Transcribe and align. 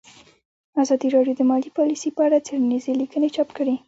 ازادي 0.83 1.07
راډیو 1.15 1.37
د 1.37 1.41
مالي 1.49 1.71
پالیسي 1.77 2.09
په 2.15 2.21
اړه 2.27 2.37
څېړنیزې 2.47 2.93
لیکنې 3.01 3.27
چاپ 3.35 3.49
کړي. 3.57 3.75